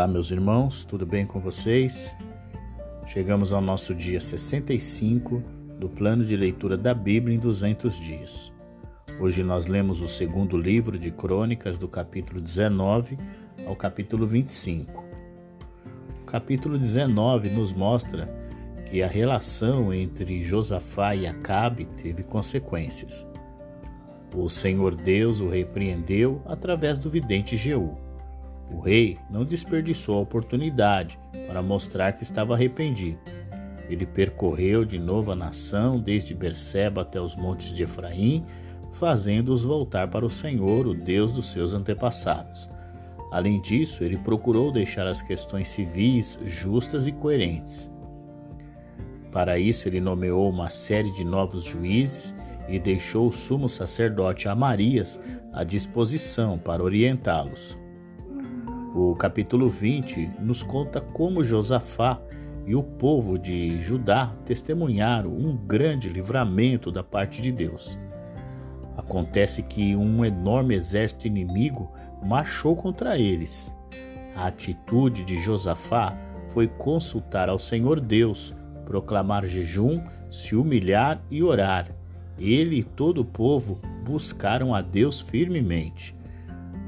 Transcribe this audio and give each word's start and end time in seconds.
Olá, 0.00 0.08
meus 0.08 0.30
irmãos, 0.30 0.82
tudo 0.82 1.04
bem 1.04 1.26
com 1.26 1.40
vocês? 1.40 2.14
Chegamos 3.06 3.52
ao 3.52 3.60
nosso 3.60 3.94
dia 3.94 4.18
65 4.18 5.42
do 5.78 5.90
plano 5.90 6.24
de 6.24 6.34
leitura 6.38 6.74
da 6.74 6.94
Bíblia 6.94 7.36
em 7.36 7.38
200 7.38 8.00
dias. 8.00 8.50
Hoje 9.20 9.42
nós 9.42 9.66
lemos 9.66 10.00
o 10.00 10.08
segundo 10.08 10.56
livro 10.56 10.98
de 10.98 11.10
Crônicas, 11.10 11.76
do 11.76 11.86
capítulo 11.86 12.40
19 12.40 13.18
ao 13.66 13.76
capítulo 13.76 14.26
25. 14.26 15.04
O 16.22 16.24
capítulo 16.24 16.78
19 16.78 17.50
nos 17.50 17.70
mostra 17.74 18.26
que 18.86 19.02
a 19.02 19.06
relação 19.06 19.92
entre 19.92 20.42
Josafá 20.42 21.14
e 21.14 21.26
Acabe 21.26 21.84
teve 22.02 22.22
consequências. 22.22 23.28
O 24.34 24.48
Senhor 24.48 24.94
Deus 24.94 25.40
o 25.40 25.48
repreendeu 25.50 26.40
através 26.46 26.96
do 26.96 27.10
vidente 27.10 27.54
Jeú. 27.54 28.08
O 28.72 28.80
rei 28.80 29.18
não 29.28 29.44
desperdiçou 29.44 30.18
a 30.18 30.22
oportunidade 30.22 31.18
para 31.46 31.62
mostrar 31.62 32.12
que 32.12 32.22
estava 32.22 32.54
arrependido. 32.54 33.18
Ele 33.88 34.06
percorreu 34.06 34.84
de 34.84 34.98
novo 34.98 35.32
a 35.32 35.36
nação, 35.36 35.98
desde 35.98 36.34
Berseba 36.34 37.02
até 37.02 37.20
os 37.20 37.34
montes 37.34 37.72
de 37.72 37.82
Efraim, 37.82 38.44
fazendo-os 38.92 39.64
voltar 39.64 40.08
para 40.08 40.24
o 40.24 40.30
Senhor, 40.30 40.86
o 40.86 40.94
Deus 40.94 41.32
dos 41.32 41.50
seus 41.50 41.74
antepassados. 41.74 42.68
Além 43.32 43.60
disso, 43.60 44.04
ele 44.04 44.16
procurou 44.16 44.72
deixar 44.72 45.06
as 45.06 45.20
questões 45.20 45.68
civis 45.68 46.38
justas 46.44 47.06
e 47.06 47.12
coerentes. 47.12 47.90
Para 49.32 49.58
isso, 49.58 49.88
ele 49.88 50.00
nomeou 50.00 50.48
uma 50.48 50.68
série 50.68 51.10
de 51.12 51.24
novos 51.24 51.64
juízes 51.64 52.34
e 52.68 52.78
deixou 52.78 53.28
o 53.28 53.32
sumo 53.32 53.68
sacerdote 53.68 54.48
Amarias 54.48 55.18
à 55.52 55.62
disposição 55.62 56.58
para 56.58 56.82
orientá-los. 56.82 57.78
O 58.92 59.14
capítulo 59.14 59.68
20 59.68 60.32
nos 60.40 60.64
conta 60.64 61.00
como 61.00 61.44
Josafá 61.44 62.20
e 62.66 62.74
o 62.74 62.82
povo 62.82 63.38
de 63.38 63.78
Judá 63.78 64.34
testemunharam 64.44 65.30
um 65.30 65.56
grande 65.56 66.08
livramento 66.08 66.90
da 66.90 67.02
parte 67.02 67.40
de 67.40 67.52
Deus. 67.52 67.96
Acontece 68.96 69.62
que 69.62 69.94
um 69.94 70.24
enorme 70.24 70.74
exército 70.74 71.28
inimigo 71.28 71.92
marchou 72.20 72.74
contra 72.74 73.16
eles. 73.16 73.72
A 74.34 74.48
atitude 74.48 75.24
de 75.24 75.38
Josafá 75.38 76.16
foi 76.48 76.66
consultar 76.66 77.48
ao 77.48 77.60
Senhor 77.60 78.00
Deus, 78.00 78.52
proclamar 78.84 79.46
jejum, 79.46 80.02
se 80.28 80.56
humilhar 80.56 81.22
e 81.30 81.44
orar. 81.44 81.94
Ele 82.36 82.80
e 82.80 82.82
todo 82.82 83.20
o 83.20 83.24
povo 83.24 83.78
buscaram 84.04 84.74
a 84.74 84.82
Deus 84.82 85.20
firmemente. 85.20 86.18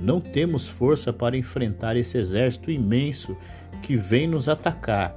Não 0.03 0.20
temos 0.20 0.69
força 0.69 1.12
para 1.12 1.36
enfrentar 1.36 1.97
esse 1.97 2.19
exército 2.19 2.72
imenso 2.72 3.36
que 3.83 3.95
vem 3.95 4.27
nos 4.27 4.48
atacar. 4.48 5.14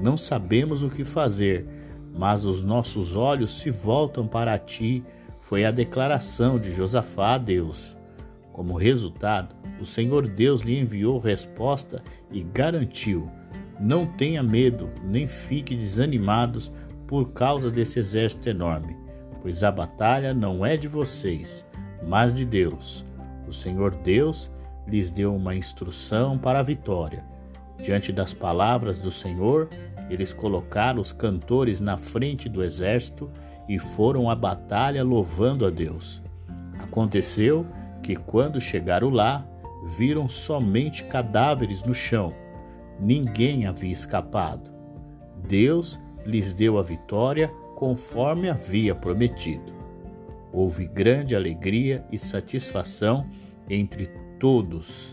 Não 0.00 0.16
sabemos 0.16 0.82
o 0.82 0.88
que 0.88 1.04
fazer, 1.04 1.66
mas 2.16 2.46
os 2.46 2.62
nossos 2.62 3.14
olhos 3.14 3.60
se 3.60 3.70
voltam 3.70 4.26
para 4.26 4.56
ti. 4.56 5.04
Foi 5.38 5.66
a 5.66 5.70
declaração 5.70 6.58
de 6.58 6.72
Josafá 6.72 7.34
a 7.34 7.38
Deus. 7.38 7.94
Como 8.54 8.74
resultado, 8.74 9.54
o 9.78 9.84
Senhor 9.84 10.26
Deus 10.26 10.62
lhe 10.62 10.78
enviou 10.78 11.18
resposta 11.18 12.02
e 12.30 12.42
garantiu: 12.42 13.30
Não 13.78 14.06
tenha 14.06 14.42
medo, 14.42 14.88
nem 15.04 15.28
fique 15.28 15.76
desanimados 15.76 16.72
por 17.06 17.32
causa 17.32 17.70
desse 17.70 17.98
exército 17.98 18.48
enorme, 18.48 18.96
pois 19.42 19.62
a 19.62 19.70
batalha 19.70 20.32
não 20.32 20.64
é 20.64 20.74
de 20.74 20.88
vocês, 20.88 21.66
mas 22.02 22.32
de 22.32 22.46
Deus. 22.46 23.04
O 23.48 23.52
Senhor 23.52 23.94
Deus 23.94 24.50
lhes 24.86 25.10
deu 25.10 25.34
uma 25.34 25.54
instrução 25.54 26.38
para 26.38 26.60
a 26.60 26.62
vitória. 26.62 27.24
Diante 27.82 28.12
das 28.12 28.32
palavras 28.32 28.98
do 28.98 29.10
Senhor, 29.10 29.68
eles 30.08 30.32
colocaram 30.32 31.00
os 31.00 31.12
cantores 31.12 31.80
na 31.80 31.96
frente 31.96 32.48
do 32.48 32.62
exército 32.62 33.30
e 33.68 33.78
foram 33.78 34.28
à 34.28 34.34
batalha 34.34 35.02
louvando 35.02 35.66
a 35.66 35.70
Deus. 35.70 36.22
Aconteceu 36.78 37.66
que, 38.02 38.14
quando 38.14 38.60
chegaram 38.60 39.10
lá, 39.10 39.46
viram 39.96 40.28
somente 40.28 41.04
cadáveres 41.04 41.82
no 41.82 41.94
chão. 41.94 42.32
Ninguém 43.00 43.66
havia 43.66 43.90
escapado. 43.90 44.70
Deus 45.48 45.98
lhes 46.24 46.52
deu 46.52 46.78
a 46.78 46.82
vitória 46.82 47.48
conforme 47.74 48.48
havia 48.48 48.94
prometido. 48.94 49.81
Houve 50.52 50.86
grande 50.86 51.34
alegria 51.34 52.04
e 52.12 52.18
satisfação 52.18 53.26
entre 53.68 54.10
todos. 54.38 55.12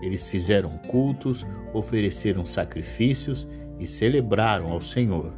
Eles 0.00 0.28
fizeram 0.28 0.78
cultos, 0.88 1.46
ofereceram 1.74 2.44
sacrifícios 2.44 3.46
e 3.78 3.86
celebraram 3.86 4.72
ao 4.72 4.80
Senhor. 4.80 5.34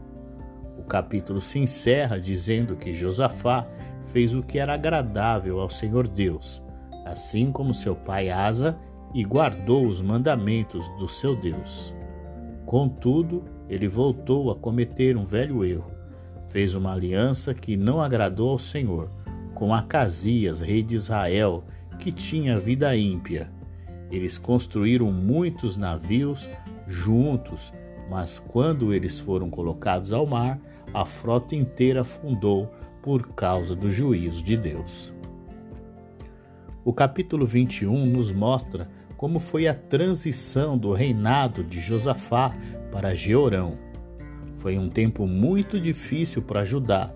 O 0.78 0.82
capítulo 0.82 1.40
se 1.40 1.58
encerra 1.58 2.20
dizendo 2.20 2.76
que 2.76 2.92
Josafá 2.92 3.66
fez 4.06 4.34
o 4.34 4.42
que 4.42 4.58
era 4.58 4.74
agradável 4.74 5.60
ao 5.60 5.68
Senhor 5.68 6.06
Deus, 6.06 6.62
assim 7.04 7.50
como 7.50 7.74
seu 7.74 7.96
pai 7.96 8.30
Asa, 8.30 8.78
e 9.12 9.24
guardou 9.24 9.86
os 9.86 10.00
mandamentos 10.00 10.88
do 10.90 11.08
seu 11.08 11.34
Deus. 11.34 11.92
Contudo, 12.64 13.44
ele 13.68 13.88
voltou 13.88 14.50
a 14.50 14.54
cometer 14.54 15.16
um 15.16 15.24
velho 15.24 15.64
erro. 15.64 15.90
Fez 16.48 16.74
uma 16.74 16.92
aliança 16.92 17.52
que 17.52 17.76
não 17.76 18.00
agradou 18.00 18.50
ao 18.50 18.58
Senhor 18.58 19.10
com 19.60 19.74
Acasias, 19.74 20.62
rei 20.62 20.82
de 20.82 20.96
Israel, 20.96 21.64
que 21.98 22.10
tinha 22.10 22.58
vida 22.58 22.96
ímpia. 22.96 23.52
Eles 24.10 24.38
construíram 24.38 25.12
muitos 25.12 25.76
navios 25.76 26.48
juntos, 26.86 27.70
mas 28.08 28.38
quando 28.38 28.94
eles 28.94 29.20
foram 29.20 29.50
colocados 29.50 30.14
ao 30.14 30.26
mar, 30.26 30.58
a 30.94 31.04
frota 31.04 31.54
inteira 31.54 32.00
afundou 32.00 32.72
por 33.02 33.34
causa 33.34 33.76
do 33.76 33.90
juízo 33.90 34.42
de 34.42 34.56
Deus. 34.56 35.12
O 36.82 36.94
capítulo 36.94 37.44
21 37.44 38.06
nos 38.06 38.32
mostra 38.32 38.88
como 39.14 39.38
foi 39.38 39.68
a 39.68 39.74
transição 39.74 40.78
do 40.78 40.94
reinado 40.94 41.62
de 41.62 41.80
Josafá 41.80 42.56
para 42.90 43.14
Jeorão. 43.14 43.76
Foi 44.56 44.78
um 44.78 44.88
tempo 44.88 45.26
muito 45.26 45.78
difícil 45.78 46.40
para 46.40 46.64
Judá, 46.64 47.12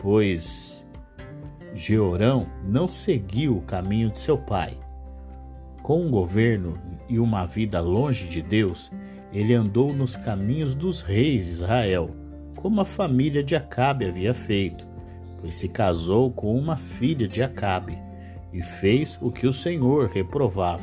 pois 0.00 0.85
Jeorão 1.76 2.46
não 2.64 2.88
seguiu 2.88 3.58
o 3.58 3.62
caminho 3.62 4.10
de 4.10 4.18
seu 4.18 4.38
pai. 4.38 4.78
Com 5.82 6.06
um 6.06 6.10
governo 6.10 6.78
e 7.06 7.18
uma 7.18 7.44
vida 7.44 7.80
longe 7.80 8.26
de 8.26 8.40
Deus, 8.40 8.90
ele 9.30 9.52
andou 9.52 9.92
nos 9.92 10.16
caminhos 10.16 10.74
dos 10.74 11.02
reis 11.02 11.44
de 11.44 11.52
Israel, 11.52 12.10
como 12.56 12.80
a 12.80 12.84
família 12.84 13.44
de 13.44 13.54
Acabe 13.54 14.06
havia 14.06 14.32
feito, 14.32 14.86
pois 15.38 15.54
se 15.54 15.68
casou 15.68 16.30
com 16.30 16.58
uma 16.58 16.78
filha 16.78 17.28
de 17.28 17.42
Acabe 17.42 17.98
e 18.52 18.62
fez 18.62 19.18
o 19.20 19.30
que 19.30 19.46
o 19.46 19.52
Senhor 19.52 20.08
reprovava. 20.08 20.82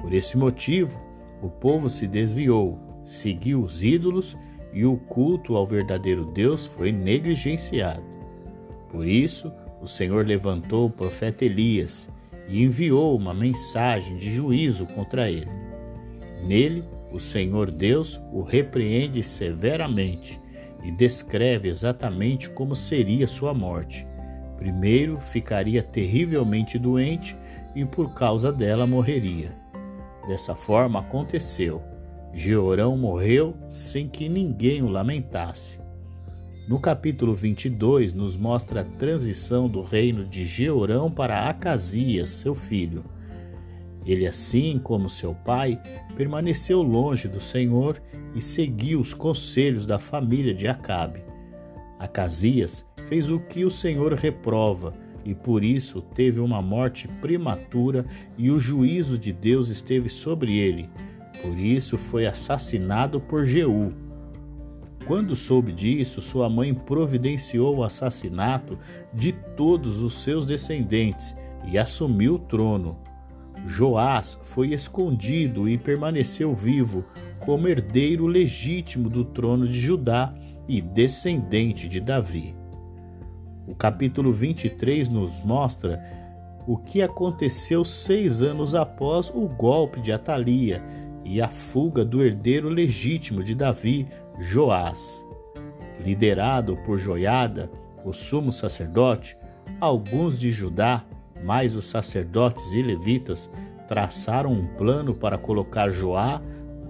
Por 0.00 0.14
esse 0.14 0.36
motivo, 0.36 0.98
o 1.42 1.50
povo 1.50 1.90
se 1.90 2.06
desviou, 2.06 2.78
seguiu 3.02 3.62
os 3.62 3.84
ídolos 3.84 4.36
e 4.72 4.84
o 4.86 4.96
culto 4.96 5.56
ao 5.56 5.66
verdadeiro 5.66 6.24
Deus 6.24 6.66
foi 6.66 6.90
negligenciado. 6.90 8.02
Por 8.90 9.06
isso, 9.06 9.52
o 9.80 9.88
Senhor 9.88 10.26
levantou 10.26 10.86
o 10.86 10.90
profeta 10.90 11.44
Elias 11.44 12.08
e 12.48 12.62
enviou 12.62 13.16
uma 13.16 13.32
mensagem 13.32 14.16
de 14.16 14.30
juízo 14.30 14.86
contra 14.86 15.30
ele. 15.30 15.50
Nele, 16.44 16.84
o 17.12 17.18
Senhor 17.18 17.70
Deus 17.70 18.20
o 18.32 18.42
repreende 18.42 19.22
severamente 19.22 20.40
e 20.82 20.90
descreve 20.90 21.68
exatamente 21.68 22.48
como 22.50 22.74
seria 22.74 23.26
sua 23.26 23.52
morte. 23.52 24.06
Primeiro, 24.56 25.18
ficaria 25.20 25.82
terrivelmente 25.82 26.78
doente 26.78 27.36
e 27.74 27.84
por 27.84 28.14
causa 28.14 28.52
dela 28.52 28.86
morreria. 28.86 29.56
Dessa 30.26 30.54
forma 30.54 31.00
aconteceu. 31.00 31.82
Jeorão 32.32 32.96
morreu 32.96 33.56
sem 33.68 34.08
que 34.08 34.28
ninguém 34.28 34.82
o 34.82 34.88
lamentasse. 34.88 35.80
No 36.70 36.78
capítulo 36.78 37.34
22, 37.34 38.12
nos 38.12 38.36
mostra 38.36 38.82
a 38.82 38.84
transição 38.84 39.68
do 39.68 39.82
reino 39.82 40.24
de 40.24 40.46
Jeorão 40.46 41.10
para 41.10 41.48
Acasias, 41.48 42.30
seu 42.30 42.54
filho. 42.54 43.04
Ele, 44.06 44.24
assim 44.24 44.78
como 44.78 45.10
seu 45.10 45.34
pai, 45.34 45.82
permaneceu 46.16 46.80
longe 46.80 47.26
do 47.26 47.40
Senhor 47.40 48.00
e 48.36 48.40
seguiu 48.40 49.00
os 49.00 49.12
conselhos 49.12 49.84
da 49.84 49.98
família 49.98 50.54
de 50.54 50.68
Acabe. 50.68 51.24
Acasias 51.98 52.86
fez 53.08 53.28
o 53.28 53.40
que 53.40 53.64
o 53.64 53.70
Senhor 53.70 54.12
reprova 54.12 54.94
e 55.24 55.34
por 55.34 55.64
isso 55.64 56.00
teve 56.00 56.38
uma 56.38 56.62
morte 56.62 57.08
prematura 57.20 58.06
e 58.38 58.48
o 58.48 58.60
juízo 58.60 59.18
de 59.18 59.32
Deus 59.32 59.70
esteve 59.70 60.08
sobre 60.08 60.56
ele. 60.56 60.88
Por 61.42 61.58
isso 61.58 61.98
foi 61.98 62.26
assassinado 62.26 63.20
por 63.20 63.44
Jeú 63.44 63.92
quando 65.04 65.34
soube 65.34 65.72
disso, 65.72 66.20
sua 66.20 66.48
mãe 66.48 66.74
providenciou 66.74 67.76
o 67.76 67.84
assassinato 67.84 68.78
de 69.12 69.32
todos 69.32 69.98
os 70.00 70.14
seus 70.22 70.44
descendentes 70.44 71.34
e 71.64 71.78
assumiu 71.78 72.34
o 72.34 72.38
trono. 72.38 72.98
Joás 73.66 74.38
foi 74.42 74.72
escondido 74.72 75.68
e 75.68 75.76
permaneceu 75.76 76.54
vivo 76.54 77.04
como 77.38 77.68
herdeiro 77.68 78.26
legítimo 78.26 79.08
do 79.08 79.24
trono 79.24 79.66
de 79.66 79.78
Judá 79.78 80.32
e 80.68 80.80
descendente 80.80 81.88
de 81.88 82.00
Davi. 82.00 82.54
O 83.66 83.74
capítulo 83.74 84.32
23 84.32 85.08
nos 85.08 85.40
mostra 85.44 86.00
o 86.66 86.76
que 86.76 87.02
aconteceu 87.02 87.84
seis 87.84 88.42
anos 88.42 88.74
após 88.74 89.30
o 89.30 89.48
golpe 89.48 90.00
de 90.00 90.12
Atalia 90.12 90.82
e 91.24 91.40
a 91.40 91.48
fuga 91.48 92.04
do 92.04 92.22
herdeiro 92.22 92.68
legítimo 92.68 93.42
de 93.42 93.54
Davi, 93.54 94.08
Joás. 94.40 95.24
Liderado 96.00 96.76
por 96.78 96.98
Joiada, 96.98 97.70
o 98.04 98.12
sumo 98.12 98.50
sacerdote, 98.50 99.36
alguns 99.78 100.38
de 100.38 100.50
Judá, 100.50 101.04
mais 101.44 101.74
os 101.74 101.86
sacerdotes 101.86 102.72
e 102.72 102.82
levitas, 102.82 103.50
traçaram 103.86 104.52
um 104.52 104.66
plano 104.66 105.14
para 105.14 105.36
colocar 105.36 105.90
Joá, 105.90 106.40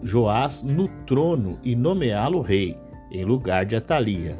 Joás 0.03 0.63
no 0.63 0.87
trono 1.05 1.59
e 1.63 1.75
nomeá-lo 1.75 2.41
rei, 2.41 2.79
em 3.11 3.25
lugar 3.25 3.67
de 3.67 3.75
Atalia. 3.75 4.39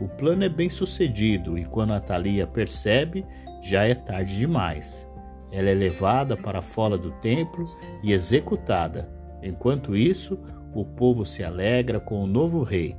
O 0.00 0.08
plano 0.08 0.42
é 0.42 0.48
bem 0.48 0.70
sucedido 0.70 1.58
e 1.58 1.64
quando 1.66 1.92
Atalia 1.92 2.46
percebe, 2.46 3.26
já 3.60 3.84
é 3.84 3.94
tarde 3.94 4.38
demais. 4.38 5.06
Ela 5.52 5.68
é 5.68 5.74
levada 5.74 6.36
para 6.36 6.62
fora 6.62 6.96
do 6.96 7.10
templo 7.12 7.68
e 8.02 8.12
executada. 8.12 9.10
Enquanto 9.42 9.96
isso, 9.96 10.38
o 10.74 10.84
povo 10.84 11.24
se 11.24 11.42
alegra 11.42 11.98
com 11.98 12.22
o 12.22 12.26
novo 12.26 12.62
rei. 12.62 12.96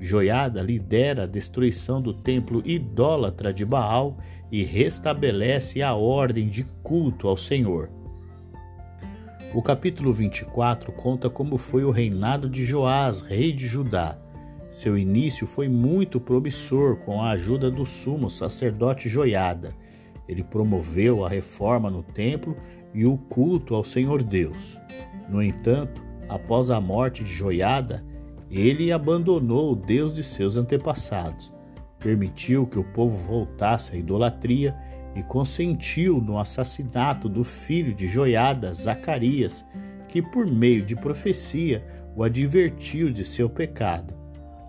Joiada 0.00 0.60
lidera 0.60 1.22
a 1.22 1.26
destruição 1.26 2.02
do 2.02 2.12
templo 2.12 2.62
idólatra 2.64 3.52
de 3.52 3.64
Baal 3.64 4.18
e 4.50 4.64
restabelece 4.64 5.80
a 5.80 5.94
ordem 5.94 6.48
de 6.48 6.64
culto 6.82 7.28
ao 7.28 7.36
Senhor. 7.36 7.88
O 9.54 9.62
capítulo 9.62 10.12
24 10.12 10.90
conta 10.92 11.28
como 11.30 11.56
foi 11.56 11.84
o 11.84 11.90
reinado 11.90 12.48
de 12.48 12.64
Joás, 12.64 13.20
rei 13.20 13.52
de 13.52 13.66
Judá. 13.66 14.18
Seu 14.70 14.96
início 14.96 15.46
foi 15.46 15.68
muito 15.68 16.18
promissor 16.18 16.96
com 16.96 17.20
a 17.20 17.32
ajuda 17.32 17.70
do 17.70 17.84
sumo 17.84 18.30
sacerdote 18.30 19.08
Joiada. 19.08 19.74
Ele 20.26 20.42
promoveu 20.42 21.24
a 21.24 21.28
reforma 21.28 21.90
no 21.90 22.02
templo 22.02 22.56
e 22.94 23.04
o 23.04 23.18
culto 23.18 23.74
ao 23.74 23.84
Senhor 23.84 24.22
Deus. 24.22 24.78
No 25.28 25.42
entanto, 25.42 26.02
após 26.32 26.70
a 26.70 26.80
morte 26.80 27.22
de 27.22 27.30
Joiada, 27.30 28.02
ele 28.50 28.90
abandonou 28.90 29.72
o 29.72 29.76
Deus 29.76 30.14
de 30.14 30.22
seus 30.22 30.56
antepassados, 30.56 31.52
permitiu 31.98 32.66
que 32.66 32.78
o 32.78 32.84
povo 32.84 33.16
voltasse 33.16 33.94
à 33.94 33.98
idolatria 33.98 34.74
e 35.14 35.22
consentiu 35.22 36.22
no 36.22 36.38
assassinato 36.38 37.28
do 37.28 37.44
filho 37.44 37.94
de 37.94 38.08
Joiada, 38.08 38.72
Zacarias, 38.72 39.62
que 40.08 40.22
por 40.22 40.46
meio 40.46 40.82
de 40.82 40.96
profecia 40.96 41.84
o 42.16 42.24
advertiu 42.24 43.12
de 43.12 43.26
seu 43.26 43.50
pecado. 43.50 44.14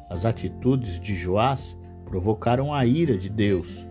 As 0.10 0.26
atitudes 0.26 1.00
de 1.00 1.16
Joás 1.16 1.80
provocaram 2.04 2.74
a 2.74 2.86
ira 2.86 3.18
de 3.18 3.30
Deus. 3.30 3.88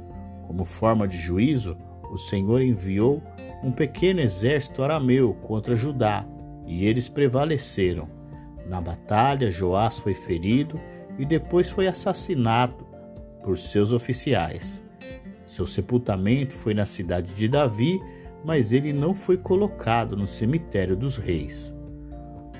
Como 0.46 0.66
forma 0.66 1.08
de 1.08 1.16
juízo, 1.16 1.76
o 2.10 2.18
Senhor 2.18 2.60
enviou 2.60 3.22
um 3.62 3.72
pequeno 3.72 4.20
exército 4.20 4.82
arameu 4.82 5.32
contra 5.34 5.74
Judá, 5.74 6.26
e 6.72 6.86
eles 6.86 7.06
prevaleceram. 7.06 8.08
Na 8.66 8.80
batalha, 8.80 9.50
Joás 9.50 9.98
foi 9.98 10.14
ferido 10.14 10.80
e 11.18 11.26
depois 11.26 11.68
foi 11.68 11.86
assassinado 11.86 12.86
por 13.44 13.58
seus 13.58 13.92
oficiais. 13.92 14.82
Seu 15.46 15.66
sepultamento 15.66 16.54
foi 16.54 16.72
na 16.72 16.86
cidade 16.86 17.34
de 17.34 17.46
Davi, 17.46 18.00
mas 18.42 18.72
ele 18.72 18.90
não 18.90 19.14
foi 19.14 19.36
colocado 19.36 20.16
no 20.16 20.26
cemitério 20.26 20.96
dos 20.96 21.18
reis. 21.18 21.74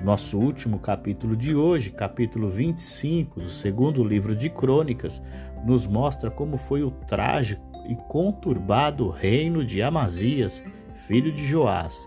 Nosso 0.05 0.39
último 0.39 0.79
capítulo 0.79 1.35
de 1.35 1.55
hoje, 1.55 1.91
capítulo 1.91 2.49
25 2.49 3.41
do 3.41 3.51
segundo 3.51 4.05
livro 4.05 4.37
de 4.37 4.51
Crônicas, 4.51 5.23
nos 5.65 5.87
mostra 5.87 6.31
como 6.31 6.59
foi 6.59 6.83
o 6.83 6.91
trágico 6.91 7.63
e 7.89 7.95
conturbado 8.09 9.09
reino 9.09 9.65
de 9.65 9.81
Amazias, 9.81 10.63
filho 11.07 11.33
de 11.33 11.47
Joás. 11.47 12.07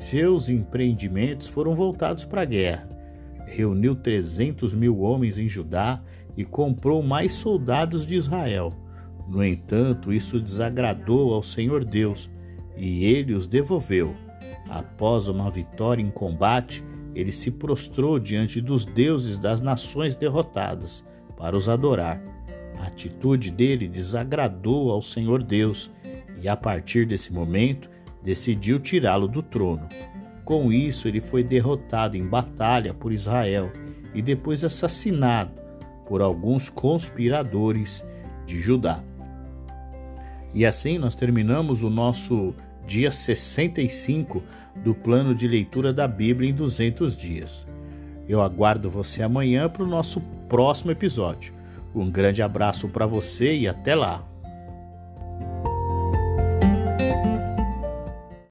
Seus 0.00 0.48
empreendimentos 0.48 1.46
foram 1.46 1.74
voltados 1.74 2.24
para 2.24 2.40
a 2.40 2.46
guerra. 2.46 2.88
Reuniu 3.44 3.94
300 3.94 4.72
mil 4.72 5.00
homens 5.02 5.36
em 5.36 5.46
Judá 5.46 6.02
e 6.34 6.42
comprou 6.42 7.02
mais 7.02 7.34
soldados 7.34 8.06
de 8.06 8.16
Israel. 8.16 8.72
No 9.28 9.44
entanto, 9.44 10.10
isso 10.10 10.40
desagradou 10.40 11.34
ao 11.34 11.42
Senhor 11.42 11.84
Deus 11.84 12.30
e 12.78 13.04
ele 13.04 13.34
os 13.34 13.46
devolveu. 13.46 14.16
Após 14.70 15.28
uma 15.28 15.50
vitória 15.50 16.02
em 16.02 16.10
combate, 16.10 16.82
ele 17.14 17.30
se 17.30 17.50
prostrou 17.50 18.18
diante 18.18 18.58
dos 18.58 18.86
deuses 18.86 19.36
das 19.36 19.60
nações 19.60 20.16
derrotadas 20.16 21.04
para 21.36 21.58
os 21.58 21.68
adorar. 21.68 22.22
A 22.78 22.86
atitude 22.86 23.50
dele 23.50 23.86
desagradou 23.86 24.90
ao 24.90 25.02
Senhor 25.02 25.42
Deus 25.42 25.90
e, 26.40 26.48
a 26.48 26.56
partir 26.56 27.04
desse 27.06 27.30
momento, 27.30 27.90
decidiu 28.22 28.78
tirá-lo 28.78 29.26
do 29.26 29.42
trono. 29.42 29.88
Com 30.44 30.72
isso, 30.72 31.06
ele 31.06 31.20
foi 31.20 31.44
derrotado 31.44 32.16
em 32.16 32.26
batalha 32.26 32.92
por 32.92 33.12
Israel 33.12 33.70
e 34.14 34.20
depois 34.20 34.64
assassinado 34.64 35.52
por 36.06 36.20
alguns 36.20 36.68
conspiradores 36.68 38.04
de 38.44 38.58
Judá. 38.58 39.02
E 40.52 40.66
assim 40.66 40.98
nós 40.98 41.14
terminamos 41.14 41.82
o 41.82 41.90
nosso 41.90 42.52
dia 42.86 43.12
65 43.12 44.42
do 44.74 44.94
plano 44.94 45.34
de 45.34 45.46
leitura 45.46 45.92
da 45.92 46.08
Bíblia 46.08 46.50
em 46.50 46.54
200 46.54 47.16
dias. 47.16 47.66
Eu 48.28 48.42
aguardo 48.42 48.90
você 48.90 49.22
amanhã 49.22 49.68
para 49.68 49.84
o 49.84 49.88
nosso 49.88 50.20
próximo 50.48 50.90
episódio. 50.90 51.54
Um 51.94 52.10
grande 52.10 52.42
abraço 52.42 52.88
para 52.88 53.06
você 53.06 53.54
e 53.54 53.68
até 53.68 53.94
lá! 53.94 54.29